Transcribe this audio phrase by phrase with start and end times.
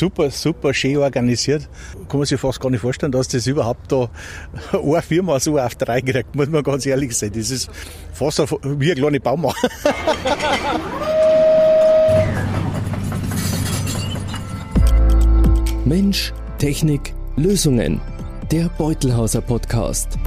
[0.00, 1.68] super, super schön organisiert.
[2.08, 4.08] Kann man sich fast gar nicht vorstellen, dass das überhaupt da
[4.72, 7.32] eine Firma so auf drei kriegt, muss man ganz ehrlich sein.
[7.34, 7.70] Das ist
[8.12, 9.54] fast wie eine kleine Baumauer.
[15.84, 18.00] Mensch, Technik, Lösungen.
[18.50, 20.18] Der Beutelhauser Podcast.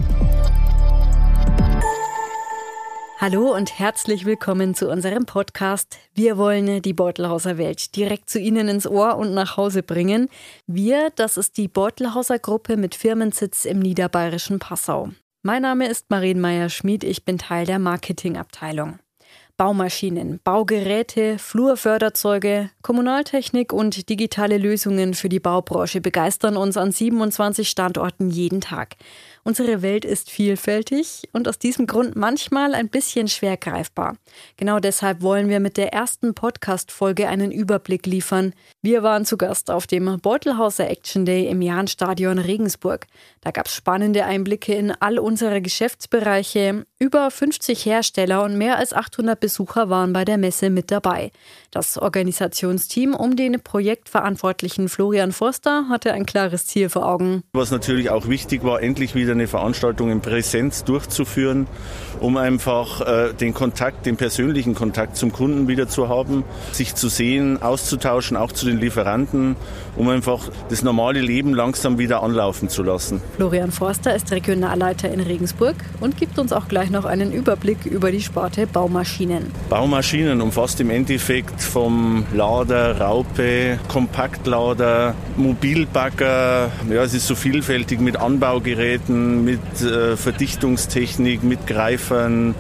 [3.24, 5.98] Hallo und herzlich willkommen zu unserem Podcast.
[6.14, 10.28] Wir wollen die Beutelhauser Welt direkt zu Ihnen ins Ohr und nach Hause bringen.
[10.68, 15.12] Wir, das ist die Beutelhauser Gruppe mit Firmensitz im niederbayerischen Passau.
[15.42, 19.00] Mein Name ist Marienmeier Schmid, ich bin Teil der Marketingabteilung.
[19.56, 28.32] Baumaschinen, Baugeräte, Flurförderzeuge, Kommunaltechnik und digitale Lösungen für die Baubranche begeistern uns an 27 Standorten
[28.32, 28.96] jeden Tag.
[29.46, 34.16] Unsere Welt ist vielfältig und aus diesem Grund manchmal ein bisschen schwer greifbar.
[34.56, 38.54] Genau deshalb wollen wir mit der ersten Podcast-Folge einen Überblick liefern.
[38.82, 43.06] Wir waren zu Gast auf dem Beutelhauser Action Day im Jahnstadion Regensburg.
[43.42, 46.86] Da gab es spannende Einblicke in all unsere Geschäftsbereiche.
[46.98, 51.34] Über 50 Hersteller und mehr als 800 Besucher waren bei der Messe mit dabei.
[51.70, 57.44] Das Organisationsteam um den Projektverantwortlichen Florian Forster hatte ein klares Ziel vor Augen.
[57.52, 61.68] Was natürlich auch wichtig war, endlich wieder eine Veranstaltung in Präsenz durchzuführen,
[62.20, 67.10] um einfach äh, den Kontakt, den persönlichen Kontakt zum Kunden wieder zu haben, sich zu
[67.10, 69.56] sehen, auszutauschen, auch zu den Lieferanten,
[69.96, 73.22] um einfach das normale Leben langsam wieder anlaufen zu lassen.
[73.36, 78.12] Florian Forster ist Regionalleiter in Regensburg und gibt uns auch gleich noch einen Überblick über
[78.12, 79.52] die Sparte Baumaschinen.
[79.70, 88.18] Baumaschinen umfasst im Endeffekt vom Lader, Raupe, Kompaktlader, Mobilbagger, ja, es ist so vielfältig mit
[88.18, 92.56] Anbaugeräten, mit äh, Verdichtungstechnik, mit Greifern,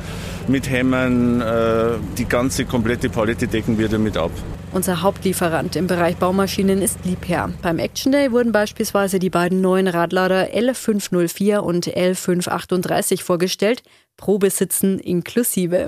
[0.47, 1.41] mit Hämmern.
[1.41, 1.85] Äh,
[2.17, 4.31] die ganze komplette Palette decken wir damit ab.
[4.71, 7.51] Unser Hauptlieferant im Bereich Baumaschinen ist Liebherr.
[7.61, 13.83] Beim Action Day wurden beispielsweise die beiden neuen Radlader L504 und L538 vorgestellt,
[14.17, 15.85] Probesitzen inklusive.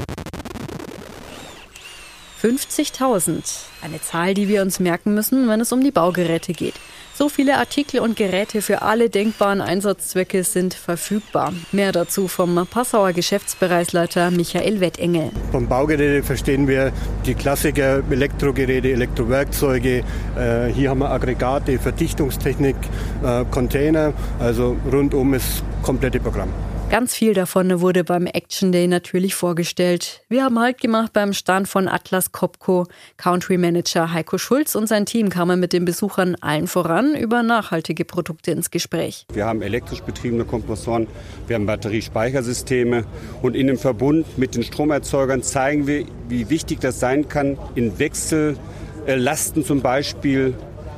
[2.44, 3.42] 50.000.
[3.82, 6.76] Eine Zahl, die wir uns merken müssen, wenn es um die Baugeräte geht.
[7.18, 11.54] So viele Artikel und Geräte für alle denkbaren Einsatzzwecke sind verfügbar.
[11.72, 15.32] Mehr dazu vom Passauer Geschäftsbereichsleiter Michael Wettengel.
[15.54, 16.92] Vom Baugeräte verstehen wir
[17.26, 20.04] die Klassiker Elektrogeräte, Elektrowerkzeuge.
[20.38, 22.76] Äh, hier haben wir Aggregate, Verdichtungstechnik,
[23.24, 24.12] äh, Container.
[24.40, 26.50] Also rundum das komplette Programm.
[26.92, 30.22] Ganz viel davon wurde beim Action Day natürlich vorgestellt.
[30.30, 32.86] Wir haben halt gemacht beim Stand von Atlas Copco.
[33.18, 38.06] Country Manager Heiko Schulz und sein Team kamen mit den Besuchern allen voran über nachhaltige
[38.06, 39.26] Produkte ins Gespräch.
[39.34, 41.08] Wir haben elektrisch betriebene Kompressoren,
[41.48, 43.04] wir haben Batteriespeichersysteme
[43.42, 47.98] und in dem Verbund mit den Stromerzeugern zeigen wir, wie wichtig das sein kann, in
[47.98, 50.54] Wechsellasten zum Beispiel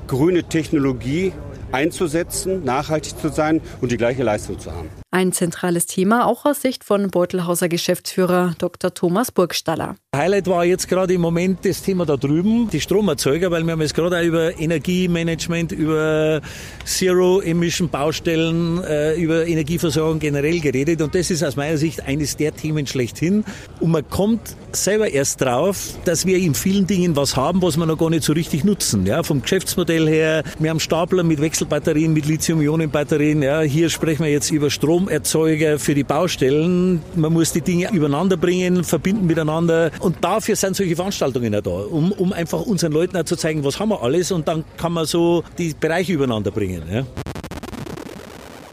[0.07, 1.31] grüne Technologie
[1.71, 4.89] einzusetzen, nachhaltig zu sein und die gleiche Leistung zu haben.
[5.17, 8.93] Ein zentrales Thema auch aus Sicht von Beutelhauser Geschäftsführer Dr.
[8.93, 9.95] Thomas Burgstaller.
[10.15, 13.81] Highlight war jetzt gerade im Moment das Thema da drüben, die Stromerzeuger, weil wir haben
[13.81, 16.41] jetzt gerade auch über Energiemanagement, über
[16.85, 22.85] Zero-Emission-Baustellen, äh, über Energieversorgung generell geredet und das ist aus meiner Sicht eines der Themen
[22.85, 23.43] schlechthin.
[23.79, 27.87] Und man kommt selber erst drauf, dass wir in vielen Dingen was haben, was wir
[27.87, 29.07] noch gar nicht so richtig nutzen.
[29.07, 33.41] Ja, vom Geschäftsmodell her, wir haben Stapler mit Wechselbatterien, mit Lithium-Ionen-Batterien.
[33.41, 37.01] Ja, hier sprechen wir jetzt über Strom Stromerzeuger für die Baustellen.
[37.15, 39.89] Man muss die Dinge übereinander bringen, verbinden miteinander.
[39.99, 43.63] Und dafür sind solche Veranstaltungen ja da, um, um einfach unseren Leuten auch zu zeigen,
[43.63, 46.83] was haben wir alles und dann kann man so die Bereiche übereinander bringen.
[46.91, 47.05] Ja.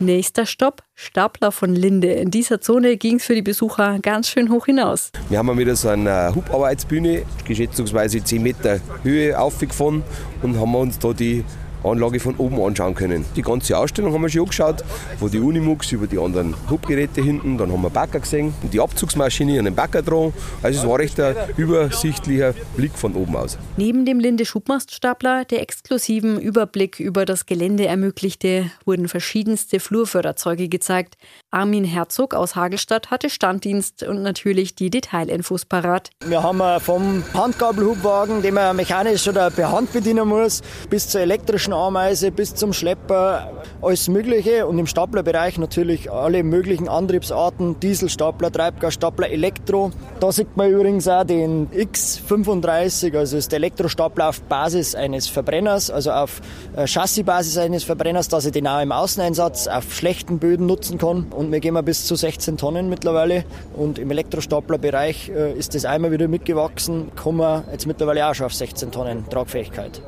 [0.01, 2.09] Nächster Stopp, Stapler von Linde.
[2.09, 5.11] In dieser Zone ging es für die Besucher ganz schön hoch hinaus.
[5.29, 10.03] Wir haben wieder so eine Hubarbeitsbühne, geschätzungsweise 10 Meter Höhe aufgefahren
[10.43, 11.45] und haben uns da die
[11.85, 13.25] Anlage von oben anschauen können.
[13.37, 14.85] Die ganze Ausstellung haben wir schon angeschaut,
[15.21, 18.81] wo die Unimux über die anderen Hubgeräte hinten, dann haben wir Backer gesehen und die
[18.81, 20.33] Abzugsmaschine an den Backer dran.
[20.63, 23.59] Also es war recht ein übersichtlicher Blick von oben aus.
[23.77, 31.17] Neben dem Linde Schubmaststapler, der exklusiven Überblick über das Gelände ermöglichte, wurden verschiedenste Flurförderzeuge gezeigt.
[31.51, 36.11] Armin Herzog aus Hagelstadt hatte Standdienst und natürlich die Detailinfos parat.
[36.25, 41.74] Wir haben vom Handgabelhubwagen, den man mechanisch oder per Hand bedienen muss, bis zur elektrischen
[41.75, 43.51] Ameise bis zum Schlepper
[43.83, 49.91] alles Mögliche und im Staplerbereich natürlich alle möglichen Antriebsarten, Dieselstapler, Treibgasstapler, Elektro.
[50.21, 55.91] Da sieht man übrigens auch den X35, also ist der Elektrostapler auf Basis eines Verbrenners,
[55.91, 56.41] also auf
[56.77, 61.27] äh, Chassisbasis eines Verbrenners, dass ich den auch im Außeneinsatz auf schlechten Böden nutzen kann.
[61.31, 63.45] Und wir gehen mal bis zu 16 Tonnen mittlerweile.
[63.77, 68.47] Und im Elektrostaplerbereich äh, ist das einmal wieder mitgewachsen, kommen wir jetzt mittlerweile auch schon
[68.47, 70.01] auf 16 Tonnen Tragfähigkeit.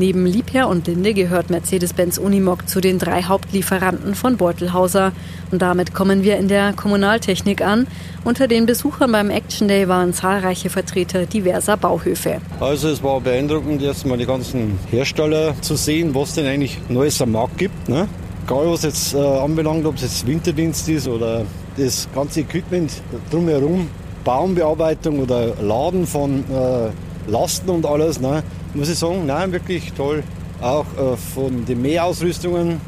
[0.00, 5.12] Neben Liebherr und Linde gehört Mercedes-Benz Unimog zu den drei Hauptlieferanten von Beutelhauser.
[5.50, 7.86] Und damit kommen wir in der Kommunaltechnik an.
[8.24, 12.40] Unter den Besuchern beim Action Day waren zahlreiche Vertreter diverser Bauhöfe.
[12.60, 17.20] Also es war beeindruckend, jetzt mal die ganzen Hersteller zu sehen, was denn eigentlich Neues
[17.20, 17.90] am Markt gibt.
[17.90, 18.08] Ne?
[18.46, 21.44] Egal was jetzt äh, anbelangt, ob es jetzt Winterdienst ist oder
[21.76, 22.90] das ganze Equipment
[23.30, 23.90] drumherum,
[24.24, 26.88] Baumbearbeitung oder Laden von äh,
[27.30, 28.42] Lasten und alles, ne?
[28.74, 30.22] muss ich sagen, nein, wirklich toll.
[30.60, 32.80] Auch äh, von den Mähausrüstungen,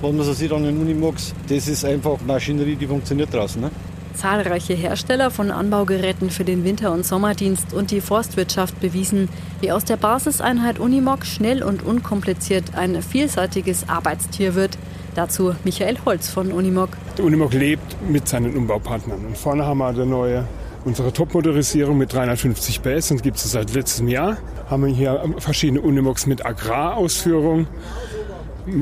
[0.00, 3.60] was man so sieht an den Unimogs, das ist einfach Maschinerie, die funktioniert draußen.
[3.60, 3.70] Ne?
[4.14, 9.28] Zahlreiche Hersteller von Anbaugeräten für den Winter- und Sommerdienst und die Forstwirtschaft bewiesen,
[9.60, 14.76] wie aus der Basiseinheit Unimog schnell und unkompliziert ein vielseitiges Arbeitstier wird.
[15.14, 16.90] Dazu Michael Holz von Unimog.
[17.16, 19.24] Der Unimog lebt mit seinen Umbaupartnern.
[19.24, 20.44] Und vorne haben wir der neue
[20.84, 24.38] unsere Top-Motorisierung mit 350 PS und gibt es seit letztem Jahr.
[24.68, 27.66] Haben wir hier verschiedene Unimogs mit Agrarausführung,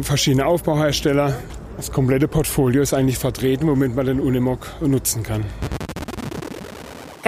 [0.03, 1.35] verschiedene Aufbauhersteller.
[1.77, 5.45] Das komplette Portfolio ist eigentlich vertreten, womit man den Unimog nutzen kann.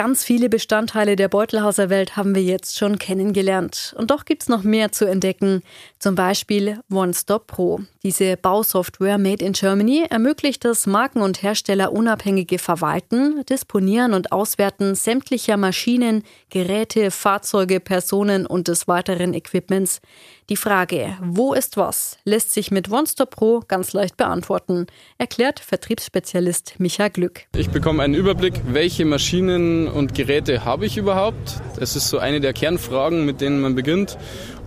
[0.03, 3.95] Ganz viele Bestandteile der Beutelhauser Welt haben wir jetzt schon kennengelernt.
[3.99, 5.61] Und doch gibt es noch mehr zu entdecken.
[5.99, 7.81] Zum Beispiel OneStop Pro.
[8.03, 14.95] Diese Bausoftware made in Germany ermöglicht das Marken- und Hersteller unabhängige Verwalten, Disponieren und Auswerten
[14.95, 20.01] sämtlicher Maschinen, Geräte, Fahrzeuge, Personen und des weiteren Equipments.
[20.49, 24.87] Die Frage, wo ist was, lässt sich mit OneStop Pro ganz leicht beantworten,
[25.17, 27.43] erklärt Vertriebsspezialist Micha Glück.
[27.55, 31.61] Ich bekomme einen Überblick, welche Maschinen und Geräte habe ich überhaupt.
[31.79, 34.17] Das ist so eine der Kernfragen, mit denen man beginnt.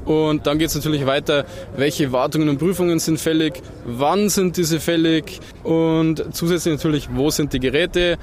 [0.05, 1.45] Und dann geht es natürlich weiter,
[1.77, 7.53] welche Wartungen und Prüfungen sind fällig, wann sind diese fällig und zusätzlich natürlich, wo sind
[7.53, 8.17] die Geräte.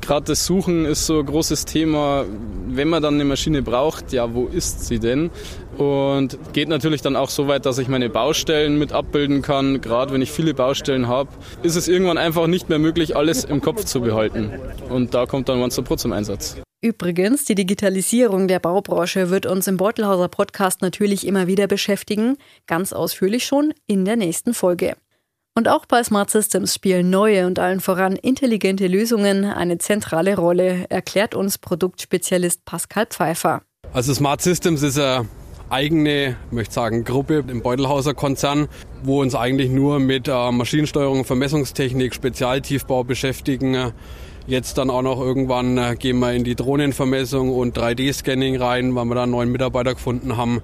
[0.00, 2.24] Gerade das Suchen ist so ein großes Thema.
[2.66, 5.30] Wenn man dann eine Maschine braucht, ja, wo ist sie denn?
[5.76, 9.80] Und geht natürlich dann auch so weit, dass ich meine Baustellen mit abbilden kann.
[9.80, 11.30] Gerade wenn ich viele Baustellen habe,
[11.62, 14.50] ist es irgendwann einfach nicht mehr möglich, alles im Kopf zu behalten.
[14.88, 16.56] Und da kommt dann OneStop Pro zum Einsatz.
[16.82, 22.94] Übrigens, die Digitalisierung der Baubranche wird uns im Beutelhauser Podcast natürlich immer wieder beschäftigen, ganz
[22.94, 24.96] ausführlich schon in der nächsten Folge.
[25.56, 30.86] Und auch bei Smart Systems spielen neue und allen voran intelligente Lösungen eine zentrale Rolle,
[30.88, 33.62] erklärt uns Produktspezialist Pascal Pfeiffer.
[33.92, 35.26] Also Smart Systems ist eine
[35.68, 38.68] eigene, möchte sagen, Gruppe im Beutelhauser Konzern,
[39.02, 43.92] wo uns eigentlich nur mit äh, Maschinensteuerung, Vermessungstechnik, Spezialtiefbau beschäftigen.
[44.46, 49.04] Jetzt dann auch noch irgendwann äh, gehen wir in die Drohnenvermessung und 3D-Scanning rein, weil
[49.06, 50.60] wir da einen neuen Mitarbeiter gefunden haben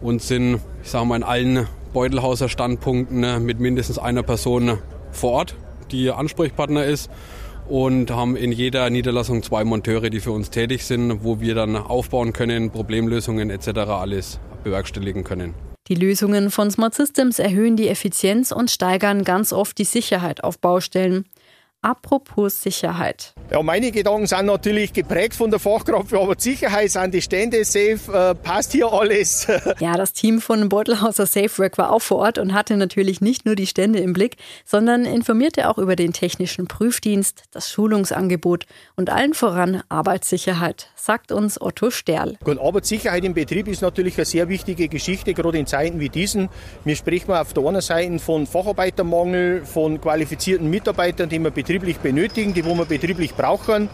[0.00, 4.78] und sind, ich sage mal, in allen Beutelhauser Standpunkten äh, mit mindestens einer Person
[5.12, 5.56] vor Ort,
[5.90, 7.10] die Ansprechpartner ist
[7.68, 11.76] und haben in jeder Niederlassung zwei Monteure, die für uns tätig sind, wo wir dann
[11.76, 13.68] aufbauen können, Problemlösungen etc.
[13.90, 15.54] alles bewerkstelligen können.
[15.88, 20.58] Die Lösungen von Smart Systems erhöhen die Effizienz und steigern ganz oft die Sicherheit auf
[20.58, 21.26] Baustellen.
[21.86, 23.32] Apropos Sicherheit.
[23.48, 28.00] Ja, meine Gedanken sind natürlich geprägt von der Fachkraft für Arbeitssicherheit, sind die Stände safe,
[28.12, 29.46] äh, passt hier alles.
[29.78, 33.54] ja, das Team von Beutelhauser Safework war auch vor Ort und hatte natürlich nicht nur
[33.54, 34.34] die Stände im Blick,
[34.64, 38.66] sondern informierte auch über den technischen Prüfdienst, das Schulungsangebot
[38.96, 42.36] und allen voran Arbeitssicherheit, sagt uns Otto Sterl.
[42.42, 46.48] Gut, Arbeitssicherheit im Betrieb ist natürlich eine sehr wichtige Geschichte, gerade in Zeiten wie diesen.
[46.84, 52.54] Wir sprechen auf der einen Seite von Facharbeitermangel, von qualifizierten Mitarbeitern, die wir betrieblich benötigen,
[52.54, 53.88] die wo wir betrieblich brauchen.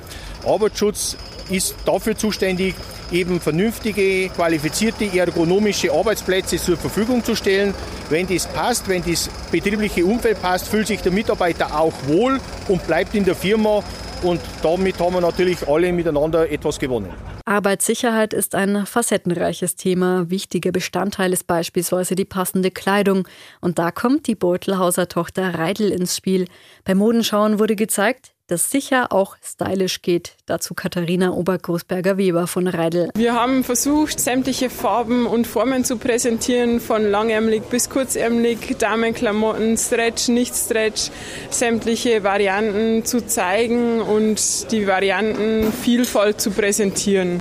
[0.46, 1.16] Arbeitsschutz
[1.50, 2.74] ist dafür zuständig,
[3.10, 7.74] eben vernünftige, qualifizierte, ergonomische Arbeitsplätze zur Verfügung zu stellen.
[8.08, 12.86] Wenn das passt, wenn das betriebliche Umfeld passt, fühlt sich der Mitarbeiter auch wohl und
[12.86, 13.82] bleibt in der Firma.
[14.22, 17.10] Und damit haben wir natürlich alle miteinander etwas gewonnen.
[17.52, 20.30] Arbeitssicherheit ist ein facettenreiches Thema.
[20.30, 23.28] Wichtiger Bestandteil ist beispielsweise die passende Kleidung.
[23.60, 26.46] Und da kommt die Beutelhauser Tochter Reidel ins Spiel.
[26.84, 30.36] Bei Modenschauen wurde gezeigt, das sicher auch stylisch geht.
[30.44, 33.08] Dazu Katharina Obergroßberger-Weber von Reidel.
[33.14, 40.28] Wir haben versucht, sämtliche Farben und Formen zu präsentieren, von langärmlich bis kurzärmlich, Damenklamotten, Stretch,
[40.28, 41.10] nicht Stretch,
[41.50, 47.40] sämtliche Varianten zu zeigen und die Variantenvielfalt zu präsentieren.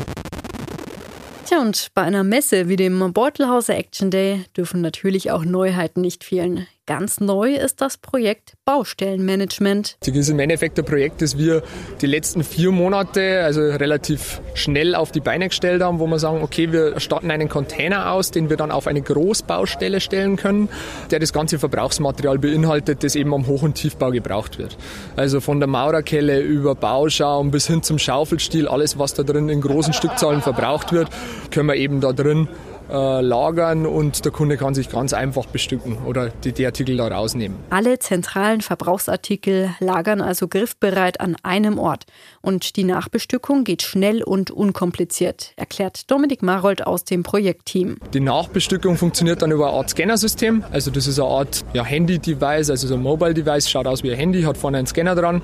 [1.45, 6.23] Tja, und bei einer Messe wie dem Beutelhauser Action Day dürfen natürlich auch Neuheiten nicht
[6.23, 6.67] fehlen.
[6.87, 9.97] Ganz neu ist das Projekt Baustellenmanagement.
[9.99, 11.61] Das ist im Endeffekt ein Projekt, das wir
[12.01, 16.41] die letzten vier Monate, also relativ schnell auf die Beine gestellt haben, wo wir sagen,
[16.41, 20.69] okay, wir starten einen Container aus, den wir dann auf eine Großbaustelle stellen können,
[21.11, 24.75] der das ganze Verbrauchsmaterial beinhaltet, das eben am Hoch- und Tiefbau gebraucht wird.
[25.15, 29.61] Also von der Maurerkelle über Bauschaum bis hin zum Schaufelstiel, alles, was da drin in
[29.61, 31.09] großen Stückzahlen verbraucht wird,
[31.51, 32.47] können wir eben da drin
[32.91, 37.07] äh, lagern und der Kunde kann sich ganz einfach bestücken oder die, die Artikel da
[37.07, 37.57] rausnehmen.
[37.69, 42.05] Alle zentralen Verbrauchsartikel lagern also griffbereit an einem Ort.
[42.41, 47.97] Und die Nachbestückung geht schnell und unkompliziert, erklärt Dominik Marold aus dem Projektteam.
[48.13, 50.63] Die Nachbestückung funktioniert dann über eine Art Scannersystem.
[50.71, 54.17] Also das ist eine Art ja, Handy-Device, also so ein Mobile-Device, schaut aus wie ein
[54.17, 55.41] Handy, hat vorne einen Scanner dran.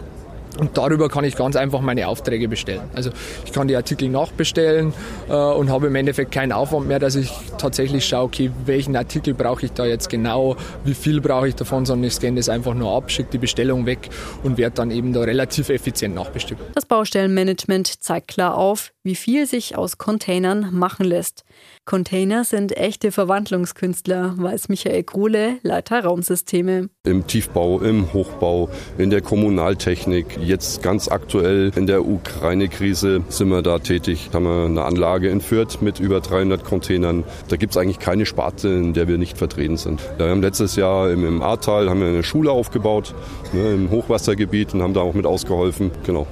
[0.60, 2.82] Und darüber kann ich ganz einfach meine Aufträge bestellen.
[2.96, 3.12] Also
[3.46, 4.94] ich kann die Artikel nachbestellen
[5.30, 9.34] äh, und habe im Endeffekt keinen Aufwand mehr, dass ich tatsächlich schaue, okay, welchen Artikel
[9.34, 12.74] brauche ich da jetzt genau, wie viel brauche ich davon, sondern ich scanne das einfach
[12.74, 14.10] nur ab, schicke die Bestellung weg
[14.44, 16.62] und werde dann eben da relativ effizient nachbestückt.
[16.76, 21.44] Das Baustellenmanagement zeigt klar auf, wie viel sich aus Containern machen lässt.
[21.88, 26.90] Container sind echte Verwandlungskünstler, weiß Michael Gruhle, Leiter Raumsysteme.
[27.06, 28.68] Im Tiefbau, im Hochbau,
[28.98, 34.32] in der Kommunaltechnik, jetzt ganz aktuell in der Ukraine-Krise sind wir da tätig.
[34.34, 37.24] Haben wir eine Anlage in Fürth mit über 300 Containern.
[37.48, 40.02] Da gibt es eigentlich keine Sparte, in der wir nicht vertreten sind.
[40.18, 43.16] Wir haben letztes Jahr im, im Ahrtal haben wir eine Schule aufgebaut,
[43.54, 45.92] ne, im Hochwassergebiet und haben da auch mit ausgeholfen.
[46.06, 46.28] Genau.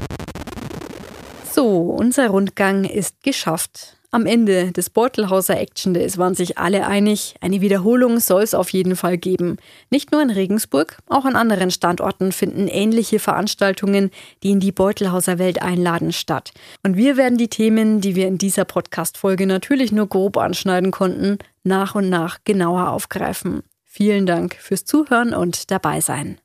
[1.49, 3.95] So, unser Rundgang ist geschafft.
[4.15, 8.69] Am Ende des Beutelhauser Action Days waren sich alle einig, eine Wiederholung soll es auf
[8.69, 9.57] jeden Fall geben.
[9.89, 15.37] Nicht nur in Regensburg, auch an anderen Standorten finden ähnliche Veranstaltungen, die in die Beutelhauser
[15.37, 16.53] Welt einladen, statt.
[16.81, 21.37] Und wir werden die Themen, die wir in dieser Podcast-Folge natürlich nur grob anschneiden konnten,
[21.65, 23.63] nach und nach genauer aufgreifen.
[23.83, 26.37] Vielen Dank fürs Zuhören und dabei sein.